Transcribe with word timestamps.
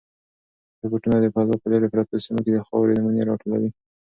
روبوټونه 0.81 1.17
د 1.19 1.25
فضا 1.35 1.55
په 1.61 1.67
لیرې 1.71 1.87
پرتو 1.93 2.15
سیمو 2.25 2.43
کې 2.45 2.51
د 2.53 2.57
خاورې 2.67 2.93
نمونې 2.97 3.21
راټولوي. 3.29 3.69